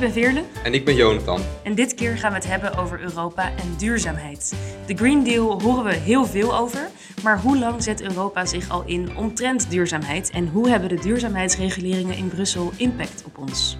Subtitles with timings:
[0.00, 0.42] ben Veerle.
[0.62, 1.40] En ik ben Jonathan.
[1.62, 4.54] En dit keer gaan we het hebben over Europa en duurzaamheid.
[4.86, 6.88] De Green Deal horen we heel veel over.
[7.22, 10.30] Maar hoe lang zet Europa zich al in omtrent duurzaamheid?
[10.30, 13.76] En hoe hebben de duurzaamheidsreguleringen in Brussel impact op ons?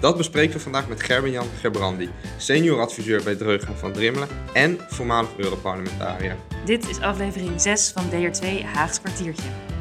[0.00, 5.30] Dat bespreken we vandaag met Gerben-Jan Gerbrandi, senior adviseur bij Dreugen van Drimmelen en voormalig
[5.36, 6.36] Europarlementariër.
[6.64, 9.71] Dit is aflevering 6 van DR2 Haags kwartiertje.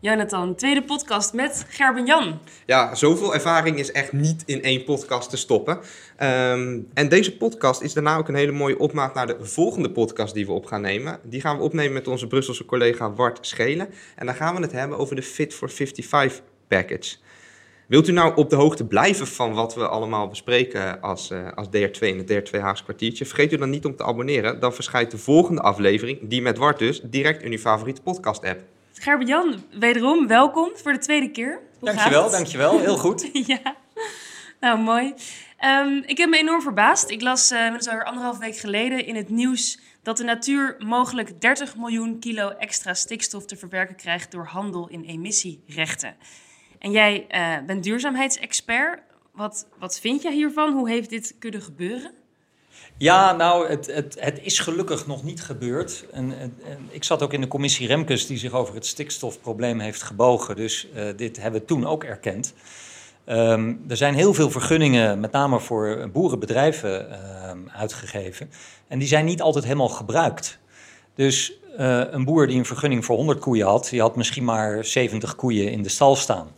[0.00, 2.38] Jonathan, tweede podcast met Gerben Jan.
[2.66, 5.78] Ja, zoveel ervaring is echt niet in één podcast te stoppen.
[6.16, 10.34] Ehm, en deze podcast is daarna ook een hele mooie opmaat naar de volgende podcast
[10.34, 11.20] die we op gaan nemen.
[11.22, 13.88] Die gaan we opnemen met onze Brusselse collega Wart Schelen.
[14.16, 17.16] En dan gaan we het hebben over de Fit for 55 package.
[17.86, 21.66] Wilt u nou op de hoogte blijven van wat we allemaal bespreken als, uh, als
[21.66, 23.26] DR2 in het DR2 Haagse kwartiertje?
[23.26, 24.60] Vergeet u dan niet om te abonneren.
[24.60, 28.60] Dan verschijnt de volgende aflevering, die met Wart dus, direct in uw favoriete podcast app.
[28.98, 31.60] Gerben-Jan, wederom welkom voor de tweede keer.
[31.78, 32.78] Hoe dankjewel, dankjewel.
[32.78, 33.30] Heel goed.
[33.46, 33.76] ja,
[34.60, 35.14] nou mooi.
[35.64, 37.10] Um, ik heb me enorm verbaasd.
[37.10, 41.76] Ik las uh, zo anderhalf week geleden in het nieuws dat de natuur mogelijk 30
[41.76, 46.16] miljoen kilo extra stikstof te verwerken krijgt door handel in emissierechten.
[46.78, 49.00] En jij uh, bent duurzaamheidsexpert.
[49.32, 50.72] Wat, wat vind jij hiervan?
[50.72, 52.12] Hoe heeft dit kunnen gebeuren?
[52.96, 56.04] Ja, nou, het, het, het is gelukkig nog niet gebeurd.
[56.12, 56.34] En,
[56.90, 60.56] ik zat ook in de commissie Remkes die zich over het stikstofprobleem heeft gebogen.
[60.56, 62.54] Dus uh, dit hebben we toen ook erkend.
[63.26, 68.50] Um, er zijn heel veel vergunningen, met name voor boerenbedrijven, uh, uitgegeven.
[68.88, 70.58] En die zijn niet altijd helemaal gebruikt.
[71.14, 74.84] Dus uh, een boer die een vergunning voor 100 koeien had, die had misschien maar
[74.84, 76.48] 70 koeien in de stal staan.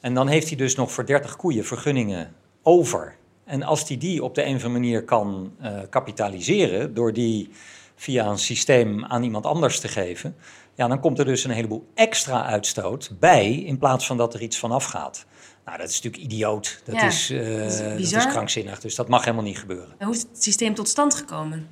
[0.00, 3.15] En dan heeft hij dus nog voor 30 koeien vergunningen over.
[3.46, 7.50] En als hij die op de een of andere manier kan uh, kapitaliseren door die
[7.96, 10.36] via een systeem aan iemand anders te geven,
[10.74, 14.42] ja, dan komt er dus een heleboel extra uitstoot bij in plaats van dat er
[14.42, 15.26] iets vanaf gaat.
[15.64, 16.80] Nou, dat is natuurlijk idioot.
[16.84, 18.26] Dat, Ja, is, uh, dat is dat bizar.
[18.26, 18.80] is krankzinnig.
[18.80, 19.96] Dus dat mag helemaal niet gebeuren.
[19.98, 21.68] Hoe is het systeem tot stand gekomen?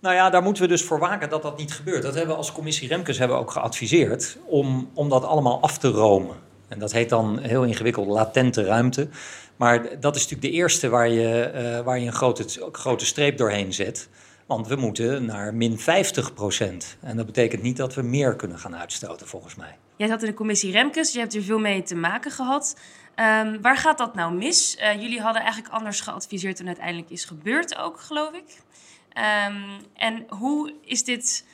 [0.00, 2.02] Nou ja, daar moeten we dus voor waken dat dat niet gebeurt.
[2.02, 5.78] Dat hebben we als commissie Remkes hebben we ook geadviseerd om, om dat allemaal af
[5.78, 6.36] te romen.
[6.68, 9.08] En dat heet dan heel ingewikkeld latente ruimte.
[9.56, 13.38] Maar dat is natuurlijk de eerste waar je, uh, waar je een grote, grote streep
[13.38, 14.08] doorheen zet.
[14.46, 16.96] Want we moeten naar min 50 procent.
[17.00, 19.76] En dat betekent niet dat we meer kunnen gaan uitstoten, volgens mij.
[19.96, 22.76] Jij zat in de commissie Remkes, je hebt er veel mee te maken gehad.
[23.16, 24.76] Um, waar gaat dat nou mis?
[24.76, 28.58] Uh, jullie hadden eigenlijk anders geadviseerd dan uiteindelijk is gebeurd ook, geloof ik.
[29.48, 29.64] Um,
[29.94, 31.44] en hoe is dit...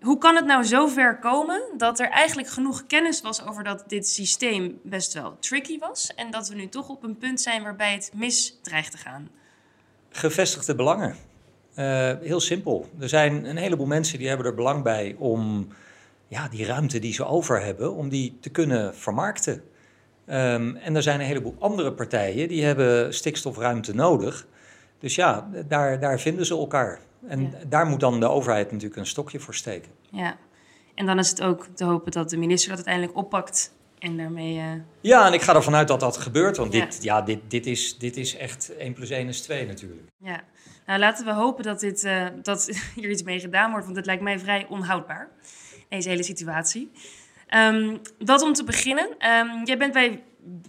[0.00, 3.84] Hoe kan het nou zo ver komen dat er eigenlijk genoeg kennis was over dat
[3.86, 7.62] dit systeem best wel tricky was en dat we nu toch op een punt zijn
[7.62, 9.28] waarbij het mis dreigt te gaan?
[10.10, 11.16] Gevestigde belangen.
[11.76, 12.88] Uh, heel simpel.
[13.00, 15.68] Er zijn een heleboel mensen die hebben er belang bij om
[16.28, 19.62] ja, die ruimte die ze over hebben, om die te kunnen vermarkten.
[20.26, 24.46] Um, en er zijn een heleboel andere partijen die hebben stikstofruimte nodig.
[24.98, 27.00] Dus ja, daar, daar vinden ze elkaar.
[27.26, 27.48] En ja.
[27.68, 29.90] daar moet dan de overheid natuurlijk een stokje voor steken.
[30.10, 30.36] Ja,
[30.94, 34.56] en dan is het ook te hopen dat de minister dat uiteindelijk oppakt en daarmee...
[34.56, 34.64] Uh...
[35.00, 36.84] Ja, en ik ga ervan uit dat dat gebeurt, want ja.
[36.84, 40.08] Dit, ja, dit, dit, is, dit is echt 1 plus 1 is 2 natuurlijk.
[40.18, 40.40] Ja,
[40.86, 44.06] nou laten we hopen dat, dit, uh, dat hier iets mee gedaan wordt, want het
[44.06, 45.28] lijkt mij vrij onhoudbaar,
[45.88, 46.90] deze hele situatie.
[47.54, 49.06] Um, dat om te beginnen.
[49.06, 50.22] Um, jij bent bij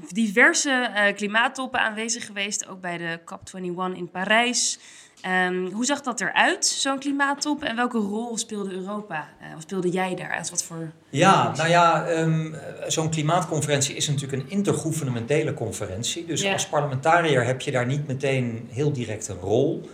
[0.09, 4.79] diverse uh, klimaattoppen aanwezig geweest, ook bij de COP21 in Parijs.
[5.25, 7.63] Um, hoe zag dat eruit, zo'n klimaattop?
[7.63, 9.29] En welke rol speelde Europa?
[9.41, 10.37] Uh, of speelde jij daar?
[10.37, 10.91] Als wat voor...
[11.09, 12.55] Ja, nou ja, um,
[12.87, 16.25] zo'n klimaatconferentie is natuurlijk een intergouvernementele conferentie.
[16.25, 16.53] Dus ja.
[16.53, 19.89] als parlementariër heb je daar niet meteen heel direct een rol.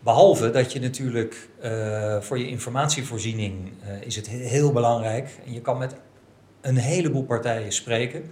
[0.00, 5.28] Behalve dat je natuurlijk uh, voor je informatievoorziening uh, is het heel belangrijk.
[5.46, 5.94] En je kan met
[6.60, 8.30] een heleboel partijen spreken.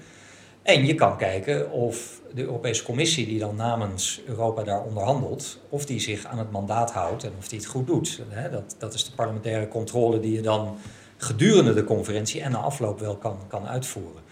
[0.68, 5.86] En je kan kijken of de Europese Commissie, die dan namens Europa daar onderhandelt, of
[5.86, 8.22] die zich aan het mandaat houdt en of die het goed doet.
[8.50, 10.76] Dat, dat is de parlementaire controle die je dan
[11.16, 14.22] gedurende de conferentie en na afloop wel kan, kan uitvoeren.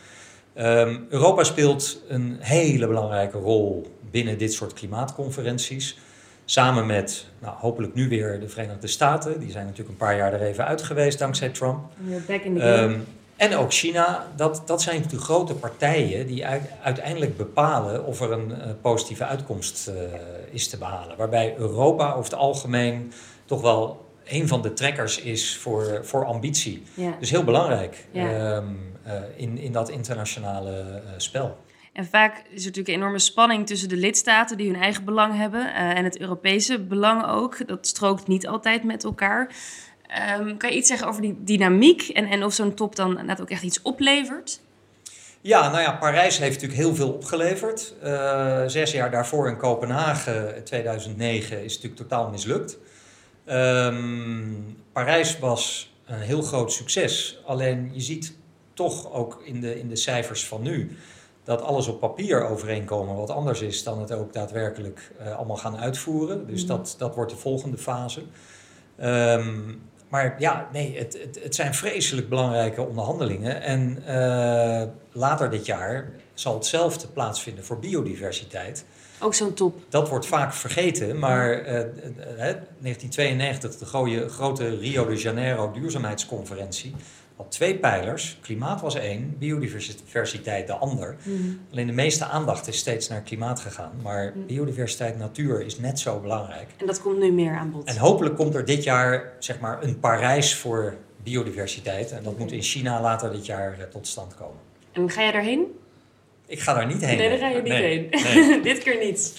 [0.56, 5.99] Um, Europa speelt een hele belangrijke rol binnen dit soort klimaatconferenties.
[6.44, 9.40] Samen met, nou, hopelijk nu weer de Verenigde Staten.
[9.40, 11.84] Die zijn natuurlijk een paar jaar er even uit geweest dankzij Trump.
[12.26, 12.94] Back in the game.
[12.94, 13.06] Um,
[13.37, 16.47] en ook China, dat, dat zijn de grote partijen die
[16.83, 19.94] uiteindelijk bepalen of er een uh, positieve uitkomst uh,
[20.50, 21.17] is te behalen.
[21.17, 23.12] Waarbij Europa over het algemeen
[23.44, 26.83] toch wel een van de trekkers is voor, voor ambitie.
[26.94, 27.17] Ja.
[27.21, 28.56] Dus heel belangrijk Ja.
[28.56, 31.56] um, uh, in, in dat internationale spel.
[31.93, 35.37] En vaak is er natuurlijk een enorme spanning tussen de lidstaten die hun eigen belang
[35.37, 37.69] hebben en het Europese belang ook.
[37.69, 39.55] Dat strookt niet altijd met elkaar.
[40.38, 43.41] Um, kan je iets zeggen over die dynamiek en, en of zo'n top dan net
[43.41, 44.61] ook echt iets oplevert?
[45.41, 47.94] Ja, nou ja, Parijs heeft natuurlijk heel veel opgeleverd.
[48.05, 52.79] Uh, zes jaar daarvoor in Kopenhagen, 2009, is natuurlijk totaal mislukt.
[53.49, 57.41] Um, Parijs was een heel groot succes.
[57.44, 58.37] Alleen je ziet
[58.75, 60.97] toch ook in de, in de cijfers van nu
[61.44, 65.76] dat alles op papier overeenkomen wat anders is dan het ook daadwerkelijk uh, allemaal gaan
[65.76, 66.47] uitvoeren.
[66.47, 66.69] Dus mhm.
[66.69, 68.23] dat, dat wordt de volgende fase.
[69.00, 73.62] Um, maar ja, nee, het, het, het, zijn vreselijk belangrijke onderhandelingen.
[73.62, 74.82] En uh,
[75.12, 78.85] later dit jaar zal hetzelfde plaatsvinden voor biodiversiteit.
[79.20, 79.79] Ook zo'n top.
[79.88, 81.85] Dat wordt vaak vergeten, maar uh, uh,
[82.37, 86.94] 1992, de grote Rio de Janeiro duurzaamheidsconferentie,
[87.37, 88.38] had twee pijlers.
[88.41, 91.17] Klimaat was één, biodiversiteit de ander.
[91.23, 91.37] Mhm.
[91.73, 93.93] Alleen de meeste aandacht is steeds naar klimaat gegaan.
[94.03, 94.47] Maar mhm.
[94.47, 96.69] biodiversiteit, natuur is net zo belangrijk.
[96.77, 97.85] En dat komt nu meer aan bod.
[97.85, 102.12] En hopelijk komt er dit jaar zeg maar, een Parijs voor biodiversiteit.
[102.12, 104.61] En dat moet in China later dit jaar eh, tot stand komen.
[104.93, 105.67] En ga jij daarheen?
[106.47, 107.17] Ik ga daar niet heen.
[107.17, 108.09] Nee, daar ga je niet heen.
[108.11, 108.61] Nee.
[108.73, 109.35] dit keer niet.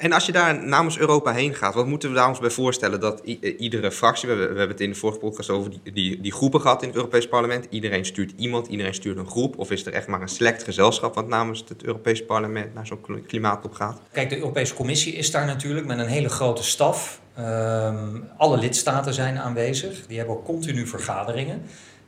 [0.00, 3.00] En als je daar namens Europa heen gaat, wat moeten we daar ons bij voorstellen?
[3.00, 6.32] Dat eh, iedere fractie, we, hebben het in de vorige podcast over die, die, die,
[6.32, 7.66] groepen gehad in het Europees Parlement.
[7.70, 9.58] Iedereen stuurt iemand, iedereen stuurt een groep.
[9.58, 13.24] Of is er echt maar een select gezelschap wat namens het Europees Parlement naar zo'n
[13.26, 14.00] klimaattop gaat?
[14.12, 17.20] Kijk, de Europese Commissie is daar natuurlijk met een hele grote staf.
[17.34, 20.06] Ehm, alle lidstaten zijn aanwezig.
[20.06, 21.62] Die hebben ook continu vergaderingen.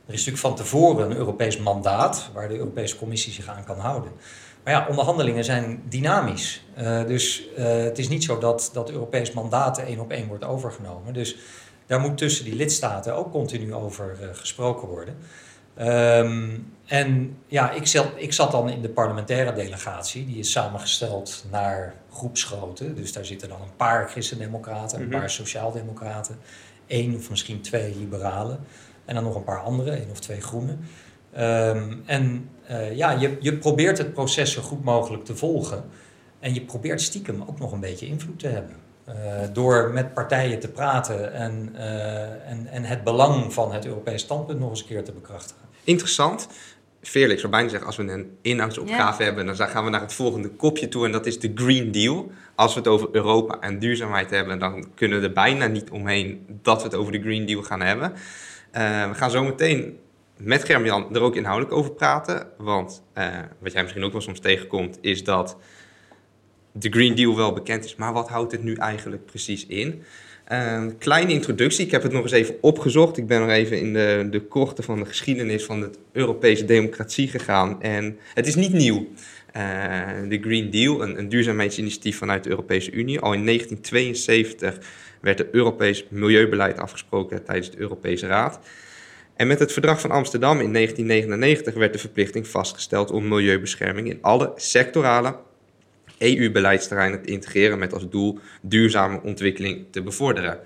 [0.05, 3.79] Er is natuurlijk van tevoren een Europees mandaat waar de Europese Commissie zich aan kan
[3.79, 4.11] houden.
[4.63, 6.65] Maar ja, onderhandelingen zijn dynamisch.
[6.77, 10.43] Uh, dus uh, het is niet zo dat dat Europees mandaat één op één wordt
[10.43, 11.13] overgenomen.
[11.13, 11.37] Dus
[11.85, 15.17] daar moet tussen die lidstaten ook continu over uh, gesproken worden.
[15.81, 20.25] Um, en ja, ik zat, ik zat dan in de parlementaire delegatie.
[20.25, 22.93] Die is samengesteld naar groepsgrootte.
[22.93, 25.19] Dus daar zitten dan een paar christendemocraten, een mm -hmm.
[25.19, 26.37] paar sociaaldemocraten,
[26.87, 28.59] één of misschien twee liberalen.
[29.05, 30.85] En dan nog een paar andere, één of twee groenen.
[31.39, 35.83] Um, en uh, ja, je, je probeert het proces zo goed mogelijk te volgen.
[36.39, 38.75] En je probeert stiekem ook nog een beetje invloed te hebben.
[39.09, 39.13] Uh,
[39.53, 44.59] door met partijen te praten en, uh, en, en het belang van het Europees standpunt
[44.59, 45.61] nog eens een keer te bekrachtigen.
[45.83, 46.47] Interessant.
[47.01, 50.49] Felix zou bijna zeggen, als we een inhoudsopgave hebben, dan gaan we naar het volgende
[50.49, 52.31] kopje toe en dat is de Green Deal.
[52.55, 56.45] Als we het over Europa en duurzaamheid hebben, dan kunnen we er bijna niet omheen
[56.61, 58.11] dat we het over de Green Deal gaan hebben.
[58.11, 59.97] Uh, we gaan zo meteen
[60.37, 62.47] met Germ-Jan er ook inhoudelijk over praten.
[62.57, 63.27] Want uh,
[63.59, 65.57] wat jij misschien ook wel soms tegenkomt, is dat
[66.71, 67.95] de Green Deal wel bekend is.
[67.95, 70.03] Maar wat houdt het nu eigenlijk precies in?
[70.51, 73.17] Uh, kleine introductie, ik heb het nog eens even opgezocht.
[73.17, 77.27] Ik ben nog even in de, de korte van de geschiedenis van de Europese democratie
[77.27, 77.81] gegaan.
[77.81, 79.07] En het is niet nieuw.
[79.57, 79.61] Uh,
[80.29, 83.19] de Green Deal, een, een duurzaamheidsinitiatief vanuit de Europese Unie.
[83.19, 84.79] Al in 1972
[85.21, 88.59] werd het Europees milieubeleid afgesproken tijdens de Europese Raad.
[89.35, 94.17] En met het Verdrag van Amsterdam in 1999 werd de verplichting vastgesteld om milieubescherming in
[94.21, 95.35] alle sectorale
[96.17, 100.59] EU-beleidsterreinen te integreren met als doel duurzame ontwikkeling te bevorderen.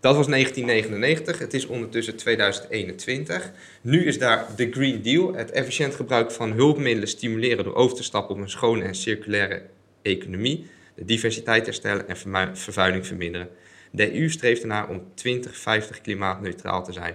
[0.00, 3.52] Dat was 1999, het is ondertussen 2021.
[3.80, 8.02] Nu is daar de Green Deal, het efficiënt gebruik van hulpmiddelen stimuleren door over te
[8.02, 9.62] stappen op een schone en circulaire
[10.02, 13.48] economie, de diversiteit herstellen en vervuiling verminderen.
[13.90, 17.14] De EU streeft ernaar om 2050 klimaatneutraal te zijn.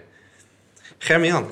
[0.97, 1.51] Germian,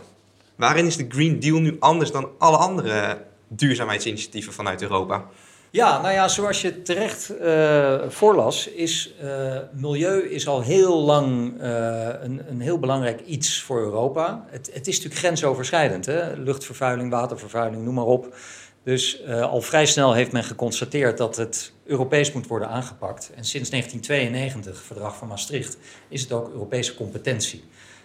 [0.56, 5.26] waarin is de Green Deal nu anders dan alle andere duurzaamheidsinitiatieven vanuit Europa?
[5.74, 11.62] Ja, nou ja, zoals je terecht uh, voorlas, is uh, milieu is al heel lang
[11.62, 14.46] uh, een, een heel belangrijk iets voor Europa.
[14.50, 16.36] Het, het is natuurlijk grensoverschrijdend, hè?
[16.36, 18.36] luchtvervuiling, watervervuiling, noem maar op.
[18.84, 23.32] Dus al vrij snel heeft men geconstateerd dat het Europees moet worden aangepakt.
[23.36, 25.78] En sinds 1992, verdrag van Maastricht,
[26.10, 27.64] is het ook Europese competentie.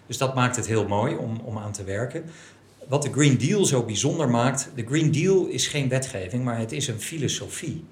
[0.08, 2.24] Dus dat maakt het heel mooi om, om aan te werken.
[2.88, 6.72] Wat de Green Deal zo bijzonder maakt, de Green Deal is geen wetgeving, maar het
[6.72, 7.84] is een filosofie.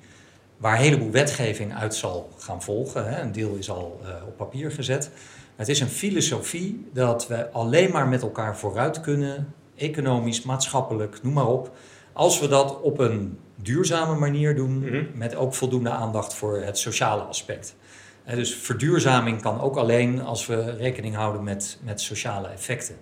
[0.56, 3.08] Waar een heleboel wetgeving uit zal gaan volgen.
[3.08, 3.20] Hè.
[3.20, 5.10] Een deel is al uh, op papier gezet.
[5.56, 11.32] Het is een filosofie dat we alleen maar met elkaar vooruit kunnen, economisch, maatschappelijk, noem
[11.32, 11.76] maar op.
[12.12, 15.08] Als we dat op een duurzame manier doen, mm -hmm.
[15.14, 17.76] met ook voldoende aandacht voor het sociale aspect.
[18.34, 22.96] Dus verduurzaming kan ook alleen als we rekening houden met, met sociale effecten.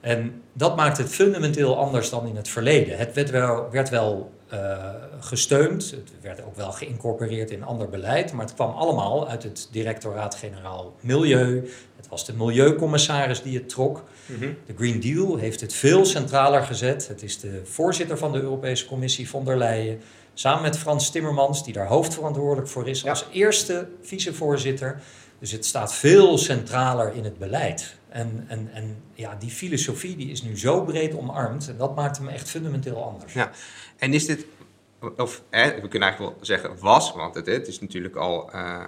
[0.00, 2.98] En dat maakt het fundamenteel anders dan in het verleden.
[2.98, 4.88] Het werd wel, werd wel uh,
[5.20, 9.68] gesteund, het werd ook wel geïncorporeerd in ander beleid, maar het kwam allemaal uit het
[9.70, 11.70] Directoraat-Generaal Milieu.
[11.96, 14.04] Het was de Milieucommissaris die het trok.
[14.26, 14.56] Mm -hmm.
[14.66, 17.08] De Green Deal heeft het veel centraler gezet.
[17.08, 20.00] Het is de voorzitter van de Europese Commissie, von der Leyen,
[20.38, 25.00] Samen met Frans Timmermans, die daar hoofdverantwoordelijk voor is, als eerste vicevoorzitter,
[25.38, 27.96] Dus het staat veel centraler in het beleid.
[28.08, 32.18] En, en, en ja, die filosofie die is nu zo breed omarmd en dat maakt
[32.18, 33.32] hem echt fundamenteel anders.
[33.32, 33.50] Ja,
[33.96, 34.46] en is dit,
[35.16, 38.84] of hè, we kunnen eigenlijk wel zeggen was, want het, het is natuurlijk al uh,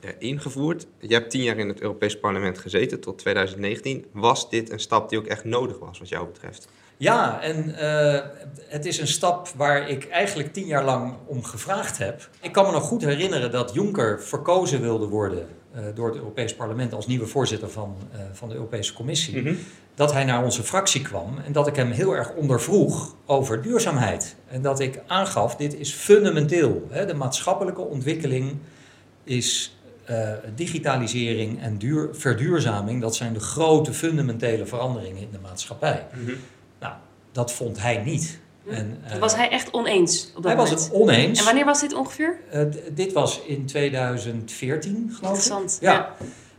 [0.00, 0.86] uh, ingevoerd.
[0.98, 4.06] Je hebt tien jaar in het Europees Parlement gezeten tot 2019.
[4.12, 6.68] Was dit een stap die ook echt nodig was wat jou betreft?
[6.96, 8.20] Ja, en uh,
[8.68, 12.28] het is een stap waar ik eigenlijk tien jaar lang om gevraagd heb.
[12.40, 16.54] Ik kan me nog goed herinneren dat Juncker verkozen wilde worden uh, door het Europees
[16.54, 19.38] Parlement als nieuwe voorzitter van, uh, van de Europese Commissie.
[19.38, 19.58] Mm -hmm.
[19.94, 24.36] Dat hij naar onze fractie kwam en dat ik hem heel erg ondervroeg over duurzaamheid.
[24.48, 26.86] En dat ik aangaf, dit is fundamenteel.
[26.90, 27.06] Hè?
[27.06, 28.56] De maatschappelijke ontwikkeling
[29.24, 29.76] is
[30.10, 33.00] uh, digitalisering en duur, verduurzaming.
[33.00, 36.06] Dat zijn de grote fundamentele veranderingen in de maatschappij.
[36.14, 36.36] Mm -hmm.
[37.36, 38.38] Dat vond hij niet.
[38.68, 40.74] En, uh, was hij echt oneens op dat Hij moment?
[40.74, 41.38] was het oneens.
[41.38, 42.38] En wanneer was dit ongeveer?
[42.54, 42.62] Uh,
[42.94, 45.74] dit was in 2014, geloof Interessant.
[45.74, 45.80] ik.
[45.80, 45.92] Ja.
[45.92, 46.14] ja.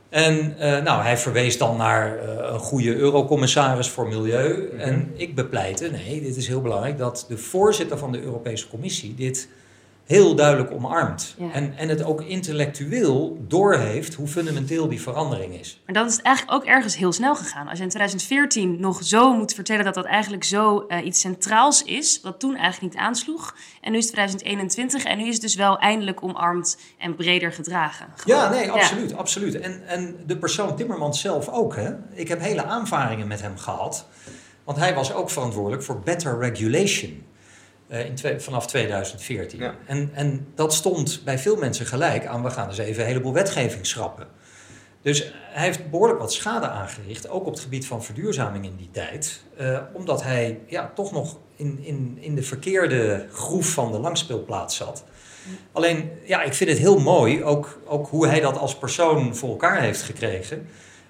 [0.10, 4.58] En uh, nou, hij verwees dan naar een goede eurocommissaris voor Milieu.
[4.58, 4.80] Mm -hmm.
[4.80, 9.16] En ik bepleitte, nee, dit is heel belangrijk, dat de voorzitter van de Europese Commissie
[9.16, 9.48] dit
[10.08, 11.36] heel duidelijk omarmt.
[11.38, 11.52] Ja.
[11.52, 15.82] En, en het ook intellectueel doorheeft hoe fundamenteel die verandering is.
[15.86, 17.68] Maar dat is eigenlijk ook ergens heel snel gegaan.
[17.68, 21.84] Als je in 2014 nog zo moet vertellen dat dat eigenlijk zo uh, iets centraals
[21.84, 23.56] is, wat toen eigenlijk niet aansloeg.
[23.82, 27.52] En nu is het 2021 en nu is het dus wel eindelijk omarmd en breder
[27.52, 28.08] gedragen.
[28.16, 28.38] Gewoon.
[28.38, 29.10] Ja, nee, absoluut.
[29.10, 29.16] Ja.
[29.16, 29.60] absoluut.
[29.60, 31.76] En, en de persoon Timmermans zelf ook.
[31.76, 31.92] Hè?
[32.14, 34.08] Ik heb hele aanvaringen met hem gehad.
[34.64, 37.27] Want hij was ook verantwoordelijk voor better regulation.
[37.92, 39.60] Uh, in twee, vanaf 2014.
[39.60, 39.76] Ja.
[39.86, 43.34] En, en dat stond bij veel mensen gelijk aan, we gaan eens even een heleboel
[43.34, 44.28] wetgeving schrappen.
[45.02, 48.90] Dus hij heeft behoorlijk wat schade aangericht, ook op het gebied van verduurzaming in die
[48.92, 49.42] tijd.
[49.62, 54.76] Uh, omdat hij ja, toch nog in, in, in de verkeerde groef van de langspeelplaats
[54.76, 55.04] zat.
[55.72, 59.50] Alleen, ja, ik vind het heel mooi, ook, ook hoe hij dat als persoon voor
[59.50, 60.68] elkaar heeft gekregen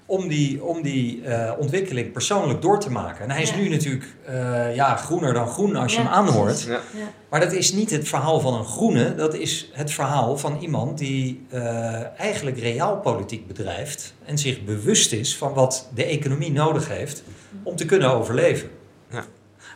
[0.09, 3.23] om die, om die uh, ontwikkeling persoonlijk door te maken.
[3.23, 3.55] En hij is ja.
[3.55, 6.61] nu natuurlijk uh, ja, groener dan groen als je Ja, hem aanhoort.
[6.61, 6.71] Ja.
[6.71, 7.11] Ja.
[7.29, 10.97] Maar dat is niet het verhaal van een groene, dat is het verhaal van iemand
[10.97, 17.23] die uh, eigenlijk realpolitiek bedrijft en zich bewust is van wat de economie nodig heeft
[17.63, 18.69] om te kunnen overleven.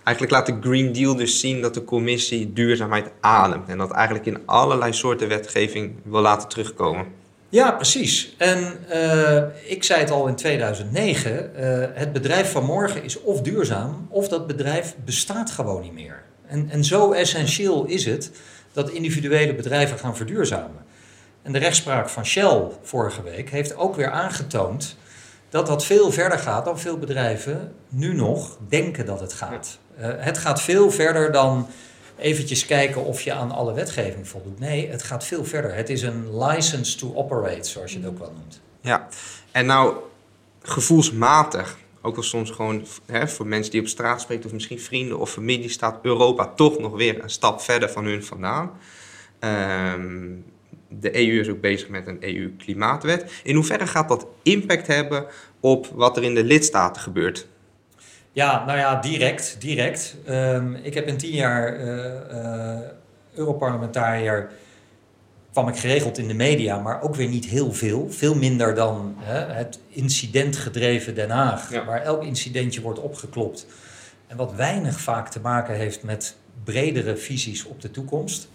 [0.04, 3.70] Eigenlijk laat de Green Deal dus zien dat de commissie duurzaamheid ademt.
[3.70, 7.06] En dat eigenlijk in allerlei soorten wetgeving wil laten terugkomen.
[7.51, 8.36] Ja, precies.
[8.38, 13.41] En uh, ik zei het al in 2009, uh, het bedrijf van morgen is of
[13.41, 16.24] duurzaam, of dat bedrijf bestaat gewoon niet meer.
[16.48, 18.31] En, en zo essentieel is het
[18.74, 20.86] dat individuele bedrijven gaan verduurzamen.
[21.41, 24.98] En de rechtspraak van Shell vorige week heeft ook weer aangetoond
[25.50, 29.79] dat dat veel verder gaat dan veel bedrijven nu nog denken dat het gaat.
[30.00, 31.67] Uh, het gaat veel verder dan
[32.22, 34.60] eventjes kijken of je aan alle wetgeving voldoet.
[34.60, 35.75] Nee, het gaat veel verder.
[35.75, 38.62] Het is een license to operate, zoals je het ook wel noemt.
[38.82, 39.08] Ja,
[39.51, 39.96] en nou
[40.62, 45.20] gevoelsmatig, ook al soms gewoon hè, voor mensen die op straat spreken of misschien vrienden
[45.20, 48.72] of familie, staat Europa toch nog weer een stap verder van hun vandaan.
[49.40, 50.46] Um,
[51.00, 53.32] de EU is ook bezig met een EU-klimaatwet.
[53.44, 55.25] In hoeverre gaat dat impact hebben
[55.60, 57.48] op wat er in de lidstaten gebeurt?
[58.34, 59.56] Ja, nou ja, direct.
[59.60, 60.16] direct.
[60.30, 62.80] Um, ik heb in tien jaar uh, uh,
[63.34, 64.50] Europarlementariër
[65.52, 68.08] kwam ik geregeld in de media, maar ook weer niet heel veel.
[68.10, 71.86] Veel minder dan hè, het incidentgedreven Den Haag, ja.
[71.86, 73.66] waar elk incidentje wordt opgeklopt.
[74.28, 78.48] En wat weinig vaak te maken heeft met bredere visies op de toekomst.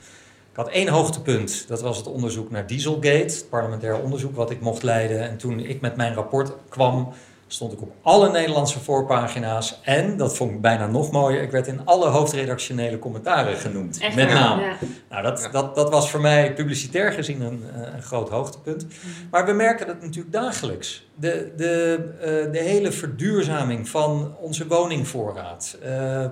[0.51, 4.61] Ik had één hoogtepunt, dat was het onderzoek naar Dieselgate, het parlementair onderzoek wat ik
[4.61, 5.21] mocht leiden.
[5.21, 7.13] En toen ik met mijn rapport kwam,
[7.47, 9.81] stond ik op alle Nederlandse voorpagina's.
[9.83, 14.01] En, dat vond ik bijna nog mooier, ik werd in alle hoofdredactionele commentaren genoemd.
[14.01, 14.15] Echt?
[14.15, 14.61] met naam.
[14.61, 14.77] Ja.
[15.11, 15.49] Nou, dat, ja.
[15.49, 18.83] dat, dat was voor mij publicitair gezien een, een groot hoogtepunt.
[18.83, 19.29] -hmm.
[19.31, 21.07] Maar we merken dat natuurlijk dagelijks.
[21.15, 25.79] De, de, uh, de hele verduurzaming van onze woningvoorraad.
[25.85, 26.25] Uh,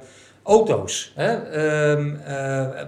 [0.43, 1.13] auto's.
[1.15, 1.33] Hè?
[1.91, 2.27] Um, uh,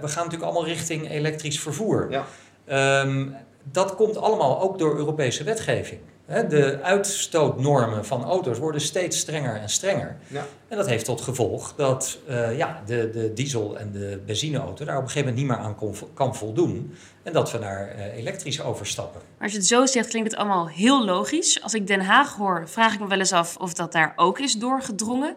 [0.01, 2.07] we gaan natuurlijk allemaal richting elektrisch vervoer.
[2.09, 3.01] Ja.
[3.01, 3.35] Um,
[3.71, 5.99] dat komt allemaal ook door Europese wetgeving.
[6.27, 10.17] De uitstootnormen van auto's worden steeds strenger en strenger.
[10.27, 10.45] Ja.
[10.67, 14.97] En dat heeft tot gevolg dat uh, ja, de, de diesel- en de benzineauto daar
[14.97, 16.95] op een gegeven moment niet meer aan kon, kan voldoen.
[17.23, 19.21] En dat we naar uh, elektrisch overstappen.
[19.21, 21.61] Maar als je het zo zegt, klinkt het allemaal heel logisch.
[21.63, 24.39] Als ik Den Haag hoor, vraag ik me wel eens af of dat daar ook
[24.39, 25.35] is doorgedrongen.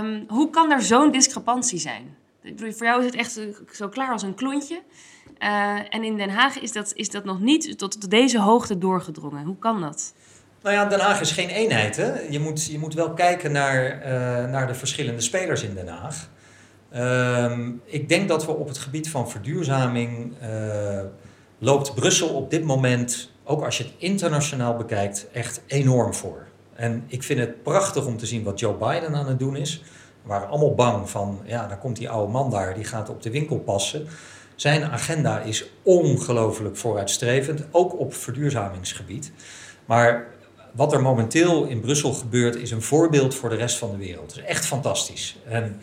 [0.00, 2.16] Um, hoe kan er zo'n discrepantie zijn?
[2.56, 3.40] Voor jou is het echt
[3.72, 4.82] zo klaar als een klontje.
[5.38, 9.44] Uh, en in Den Haag is dat, is dat nog niet tot, deze hoogte doorgedrongen.
[9.44, 10.14] Hoe kan dat?
[10.62, 11.96] Nou ja, Den Haag is geen eenheid.
[11.96, 12.20] Hè?
[12.20, 16.28] Je, moet, je moet wel kijken naar, uh, naar de verschillende spelers in Den Haag.
[16.94, 21.00] Uh, ik denk dat we op het gebied van verduurzaming uh,
[21.58, 26.46] loopt Brussel op dit moment, ook als je het internationaal bekijkt, echt enorm voor.
[26.74, 29.82] En ik vind het prachtig om te zien wat Joe Biden aan het doen is.
[30.26, 33.30] Waren allemaal bang van, ja, dan komt die oude man daar, die gaat op de
[33.30, 34.06] winkel passen.
[34.54, 39.32] Zijn agenda is ongelooflijk vooruitstrevend, ook op verduurzamingsgebied.
[39.84, 40.26] Maar
[40.72, 44.34] wat er momenteel in Brussel gebeurt, is een voorbeeld voor de rest van de wereld.
[44.34, 45.36] Het is echt fantastisch.
[45.48, 45.80] En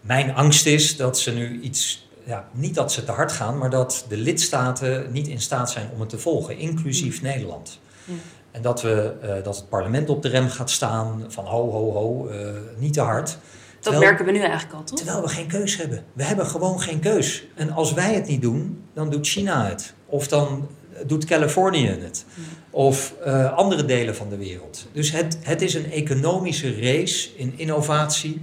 [0.00, 3.70] mijn angst is dat ze nu iets, ja, niet dat ze te hard gaan, maar
[3.70, 7.78] dat de lidstaten niet in staat zijn om het te volgen, inclusief Nederland.
[8.04, 8.14] Ja.
[8.50, 11.92] En dat, we, uh, dat het parlement op de rem gaat staan van ho, ho,
[11.92, 13.38] ho, uh, niet te hard.
[13.80, 14.98] Dat merken we nu eigenlijk al, toch?
[14.98, 16.04] Terwijl we geen keus hebben.
[16.12, 17.46] We hebben gewoon geen keus.
[17.54, 19.94] En als wij het niet doen, dan doet China het.
[20.06, 20.68] Of dan
[21.06, 22.24] doet Californië het.
[22.70, 24.88] Of uh, andere delen van de wereld.
[24.92, 28.40] Dus het, het is een economische race in innovatie,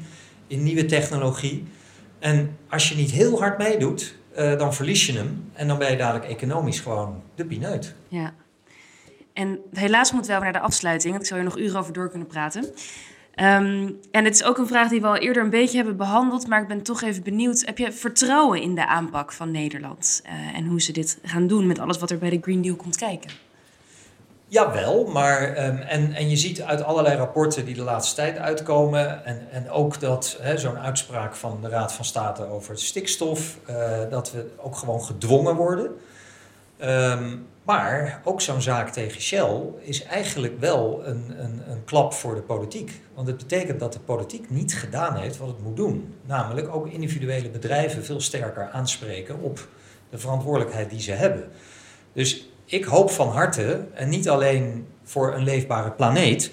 [0.48, 1.64] in nieuwe technologie.
[2.20, 5.50] En als je niet heel hard meedoet, uh, dan verlies je hem.
[5.54, 7.96] En dan ben je dadelijk economisch gewoon de pineut.
[8.08, 8.34] Ja.
[9.34, 11.12] En helaas moeten we wel naar de afsluiting.
[11.12, 12.74] Want ik zou hier nog uren over door kunnen praten.
[13.40, 16.48] Um, en het is ook een vraag die we al eerder een beetje hebben behandeld,
[16.48, 17.66] maar ik ben toch even benieuwd.
[17.66, 21.68] Heb je vertrouwen in de aanpak van Nederland uh, en hoe ze dit gaan doen
[21.68, 23.32] met alles wat er bij de Green Deal komt kijken?
[24.48, 29.26] Jawel, maar um, en, en je ziet uit allerlei rapporten die de laatste tijd uitkomen,
[29.26, 33.76] en, en ook dat zo'n uitspraak van de Raad van State over stikstof, uh,
[34.10, 35.92] dat we ook gewoon gedwongen worden.
[36.82, 42.36] Um, maar ook zo'n zaak tegen Shell is eigenlijk wel een, een, een, klap voor
[42.36, 43.02] de politiek.
[43.14, 46.16] Want het betekent dat de politiek niet gedaan heeft wat het moet doen.
[46.26, 49.68] Namelijk ook individuele bedrijven veel sterker aanspreken op
[50.10, 51.50] de verantwoordelijkheid die ze hebben.
[52.14, 56.52] Dus ik hoop van harte, en niet alleen voor een leefbare planeet,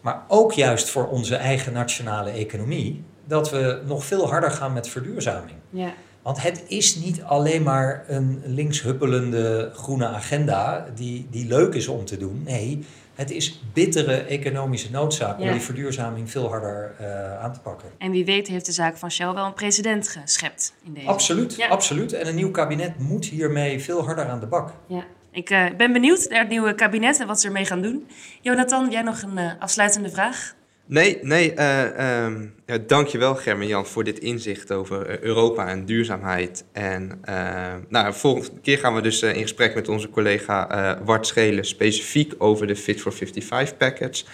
[0.00, 4.88] maar ook juist voor onze eigen nationale economie, dat we nog veel harder gaan met
[4.88, 5.56] verduurzaming.
[5.70, 5.92] Ja.
[6.24, 12.04] Want het is niet alleen maar een linkshuppelende groene agenda die, die leuk is om
[12.04, 12.42] te doen.
[12.44, 17.88] Nee, het is bittere economische noodzaak om die verduurzaming veel harder uh, aan te pakken.
[17.98, 21.06] En wie weet heeft de zaak van Shell wel een president geschept in deze.
[21.06, 21.68] Absoluut, ja.
[21.68, 22.12] absoluut.
[22.12, 24.72] En een nieuw kabinet moet hiermee veel harder aan de bak.
[24.86, 25.04] Ja.
[25.30, 28.06] Ik uh, ben benieuwd naar het nieuwe kabinet en wat ze ermee gaan doen.
[28.40, 30.54] Jonathan, jij nog een uh, afsluitende vraag?
[30.86, 32.54] Nee, nee, uh, um,
[32.86, 36.64] dankjewel Germen Jan voor dit inzicht over uh, Europa en duurzaamheid.
[36.72, 41.64] En uh, nou, volgende keer gaan we dus in gesprek met onze collega Wart Schelen
[41.64, 44.24] specifiek over de Fit for 55 package.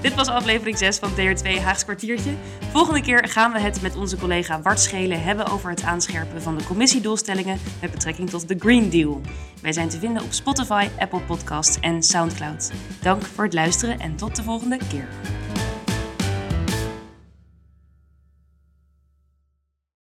[0.00, 2.30] Dit was aflevering 6 van DR2 Haags kwartiertje.
[2.70, 6.56] Volgende keer gaan we het met onze collega Bart Schelen hebben over het aanscherpen van
[6.56, 9.20] de commissiedoelstellingen met betrekking tot de Green Deal.
[9.62, 12.70] Wij zijn te vinden op Spotify, Apple Podcasts en SoundCloud.
[13.02, 15.08] Dank voor het luisteren en tot de volgende keer.